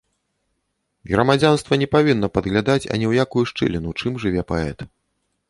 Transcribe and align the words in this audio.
Грамадзянства 1.11 1.73
не 1.81 1.87
павінна 1.97 2.27
падглядаць 2.39 2.79
ані 2.93 3.05
ў 3.11 3.27
якую 3.27 3.45
шчыліну, 3.53 3.95
чым 4.01 4.19
жыве 4.27 4.43
паэт. 4.55 4.79